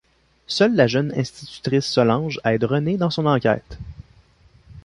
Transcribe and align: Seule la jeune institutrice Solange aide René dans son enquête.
Seule 0.47 0.73
la 0.75 0.87
jeune 0.87 1.13
institutrice 1.15 1.85
Solange 1.85 2.41
aide 2.43 2.63
René 2.63 2.97
dans 2.97 3.11
son 3.11 3.27
enquête. 3.27 3.77